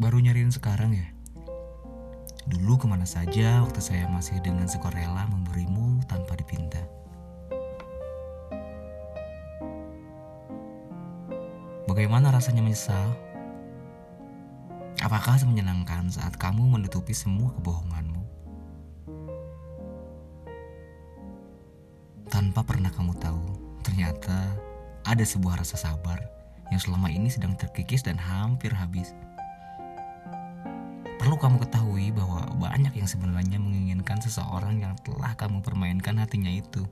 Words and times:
Baru 0.00 0.16
nyariin 0.16 0.48
sekarang 0.48 0.96
ya? 0.96 1.12
Dulu 2.48 2.80
ke 2.80 2.88
mana 2.88 3.04
saja 3.04 3.60
waktu 3.60 3.84
saya 3.84 4.08
masih 4.08 4.40
dengan 4.40 4.64
sukarela 4.64 5.28
memberimu 5.28 6.00
tanpa 6.08 6.40
dipinta. 6.40 6.80
Bagaimana 11.84 12.32
rasanya 12.32 12.64
menyesal? 12.64 13.12
Apakah 15.04 15.36
menyenangkan 15.44 16.08
saat 16.08 16.32
kamu 16.40 16.80
menutupi 16.80 17.12
semua 17.12 17.52
kebohonganmu? 17.60 18.24
Tanpa 22.32 22.64
pernah 22.64 22.88
kamu 22.88 23.20
tahu, 23.20 23.44
ternyata 23.84 24.56
ada 25.04 25.24
sebuah 25.28 25.60
rasa 25.60 25.76
sabar 25.76 26.24
yang 26.72 26.80
selama 26.80 27.12
ini 27.12 27.28
sedang 27.28 27.52
terkikis 27.52 28.00
dan 28.00 28.16
hampir 28.16 28.72
habis. 28.72 29.12
Perlu 31.30 31.46
kamu 31.46 31.62
ketahui 31.62 32.10
bahwa 32.10 32.42
banyak 32.58 32.90
yang 32.90 33.06
sebenarnya 33.06 33.62
menginginkan 33.62 34.18
seseorang 34.18 34.82
yang 34.82 34.98
telah 35.06 35.30
kamu 35.38 35.62
permainkan 35.62 36.18
hatinya 36.18 36.50
itu. 36.50 36.82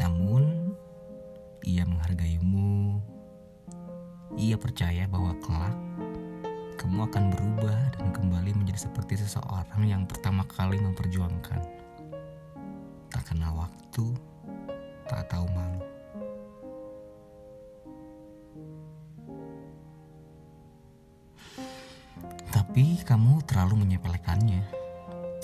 Namun, 0.00 0.72
ia 1.68 1.84
menghargaimu. 1.84 2.96
Ia 4.40 4.56
percaya 4.56 5.04
bahwa 5.04 5.36
kelak 5.44 5.76
kamu 6.80 7.12
akan 7.12 7.24
berubah 7.36 7.92
dan 8.00 8.08
kembali 8.08 8.56
menjadi 8.56 8.88
seperti 8.88 9.20
seseorang 9.20 9.84
yang 9.84 10.08
pertama 10.08 10.40
kali 10.48 10.80
memperjuangkan. 10.80 11.60
Tak 13.12 13.36
kenal 13.36 13.68
waktu, 13.68 14.16
Tapi 22.72 23.04
kamu 23.04 23.44
terlalu 23.44 23.84
menyepelekannya. 23.84 24.64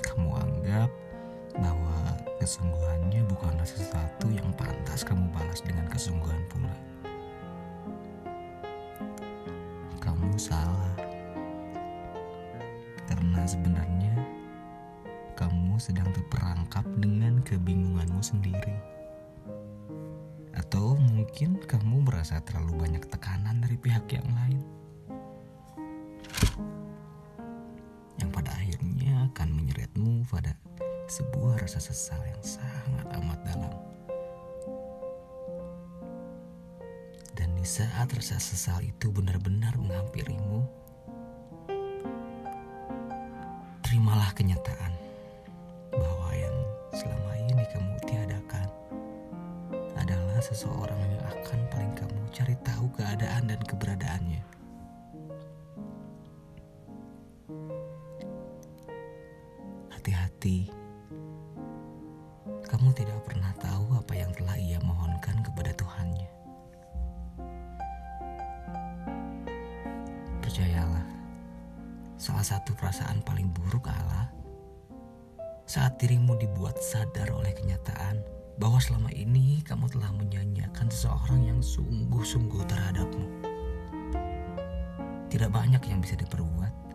Kamu 0.00 0.32
anggap 0.32 0.88
bahwa 1.60 2.16
kesungguhannya 2.40 3.20
bukanlah 3.28 3.68
sesuatu 3.68 4.32
yang 4.32 4.48
pantas 4.56 5.04
kamu 5.04 5.28
balas 5.36 5.60
dengan 5.60 5.84
kesungguhan 5.92 6.40
pula. 6.48 6.72
Kamu 10.00 10.40
salah 10.40 10.96
karena 13.04 13.44
sebenarnya 13.44 14.24
kamu 15.36 15.76
sedang 15.76 16.08
terperangkap 16.16 16.88
dengan 16.96 17.44
kebingunganmu 17.44 18.24
sendiri. 18.24 18.72
Atau 20.56 20.96
mungkin 20.96 21.60
kamu 21.60 22.08
merasa 22.08 22.40
terlalu 22.40 22.88
banyak 22.88 23.04
tekanan 23.04 23.60
dari 23.60 23.76
pihak 23.76 24.08
yang 24.16 24.32
lain. 24.32 24.64
Akan 29.28 29.52
menyeretmu 29.52 30.24
pada 30.32 30.56
sebuah 31.04 31.60
rasa 31.60 31.78
sesal 31.84 32.16
yang 32.24 32.40
sangat 32.40 33.06
amat 33.20 33.38
dalam. 33.44 33.74
Dan 37.36 37.52
di 37.52 37.62
saat 37.62 38.08
rasa 38.08 38.40
sesal 38.40 38.80
itu 38.80 39.12
benar-benar 39.12 39.76
menghampirimu, 39.76 40.64
terimalah 43.84 44.32
kenyataan 44.32 44.92
bahwa 45.92 46.28
yang 46.32 46.56
selama 46.96 47.32
ini 47.52 47.64
kamu 47.68 47.94
tiadakan 48.08 48.68
adalah 50.00 50.40
seseorang 50.40 50.98
yang 51.04 51.24
akan 51.36 51.60
paling 51.68 51.92
kamu 51.92 52.20
cari 52.32 52.56
tahu 52.64 52.88
keadaan 52.96 53.44
dan 53.52 53.60
keberadaannya. 53.60 54.57
Hati-hati, 60.08 60.72
kamu 62.64 62.96
tidak 62.96 63.20
pernah 63.28 63.52
tahu 63.60 63.92
apa 63.92 64.16
yang 64.16 64.32
telah 64.32 64.56
ia 64.56 64.80
mohonkan 64.80 65.36
kepada 65.44 65.68
Tuhannya. 65.76 66.30
Percayalah, 70.40 71.04
Salah 72.16 72.40
satu 72.40 72.72
perasaan 72.72 73.20
paling 73.20 73.52
buruk 73.52 73.84
Allah 73.84 74.32
saat 75.68 76.00
dirimu 76.00 76.40
dibuat 76.40 76.80
sadar 76.80 77.28
oleh 77.28 77.52
kenyataan 77.52 78.24
bahwa 78.56 78.80
selama 78.80 79.12
ini 79.12 79.60
kamu 79.60 79.92
telah 79.92 80.08
menyanyiakan 80.16 80.88
seseorang 80.88 81.52
yang 81.52 81.60
sungguh-sungguh 81.60 82.64
terhadapmu. 82.64 83.28
Tidak 85.28 85.52
banyak 85.52 85.84
yang 85.84 86.00
bisa 86.00 86.16
diperbuat. 86.16 86.87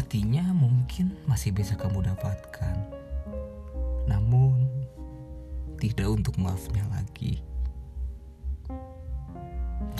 Hatinya 0.00 0.40
mungkin 0.56 1.12
masih 1.28 1.52
bisa 1.52 1.76
kamu 1.76 2.00
dapatkan. 2.00 2.72
Namun 4.08 4.64
tidak 5.76 6.08
untuk 6.08 6.40
maafnya 6.40 6.80
lagi. 6.88 7.44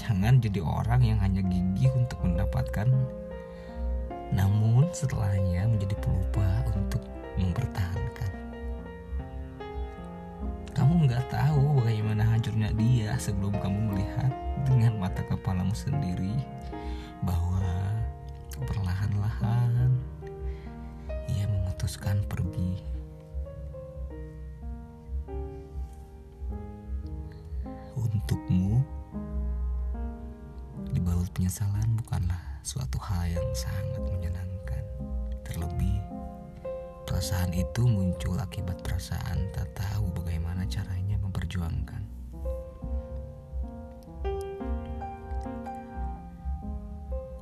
Jangan 0.00 0.40
jadi 0.40 0.64
orang 0.64 1.04
yang 1.04 1.20
hanya 1.20 1.44
gigih 1.44 1.92
untuk 1.92 2.16
mendapatkan 2.24 2.88
namun 4.32 4.88
setelahnya 4.88 5.68
menjadi 5.68 5.92
pelupa 6.00 6.48
untuk 6.72 7.04
mempertahankan. 7.36 8.32
Kamu 10.72 11.04
nggak 11.12 11.28
tahu 11.28 11.84
bagaimana 11.84 12.24
hancurnya 12.24 12.72
dia 12.72 13.20
sebelum 13.20 13.52
kamu 13.52 13.92
melihat 13.92 14.32
dengan 14.64 14.96
mata 14.96 15.20
kepalamu 15.28 15.76
sendiri 15.76 16.40
penyesalan 31.50 31.98
bukanlah 31.98 32.62
suatu 32.62 32.94
hal 33.02 33.26
yang 33.26 33.50
sangat 33.58 33.98
menyenangkan. 34.06 34.86
Terlebih, 35.42 35.98
perasaan 37.10 37.50
itu 37.50 37.90
muncul 37.90 38.38
akibat 38.38 38.78
perasaan 38.86 39.50
tak 39.50 39.66
tahu 39.74 40.14
bagaimana 40.14 40.62
caranya 40.70 41.18
memperjuangkan. 41.18 42.06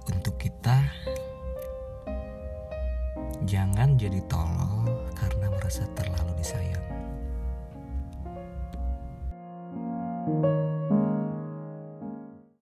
Untuk 0.09 0.41
kita, 0.41 0.89
jangan 3.45 3.93
jadi 4.01 4.25
tolol 4.25 5.05
karena 5.13 5.53
merasa 5.53 5.85
terlalu. 5.93 6.08